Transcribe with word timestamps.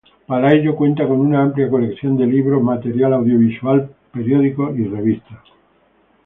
Para 0.25 0.51
ello 0.55 0.75
cuenta 0.75 1.07
con 1.07 1.19
una 1.19 1.43
amplia 1.43 1.69
colección 1.69 2.17
de 2.17 2.25
libros, 2.25 2.59
material 2.63 3.13
audiovisual, 3.13 3.91
periódicos 4.11 4.75
y 4.75 4.85
revistas. 4.85 5.39